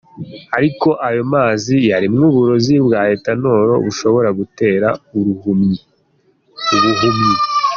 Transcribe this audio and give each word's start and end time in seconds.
Ariko 0.57 0.89
ayo 1.07 1.23
mazi 1.33 1.75
yarimwo 1.91 2.25
uburozi 2.31 2.73
bwa 2.85 3.01
Ethanol 3.15 3.69
bushobora 3.85 4.29
gutera 4.39 4.87
uruhumyi. 5.17 5.77